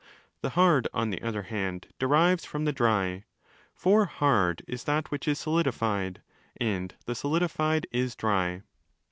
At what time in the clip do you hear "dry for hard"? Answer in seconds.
2.73-4.63